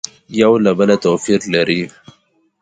[0.41, 1.81] یو له بله تو پیر لري